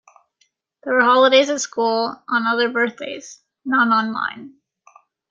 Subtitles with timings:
[0.83, 4.55] There were holidays at school on other birthdays— none on mine.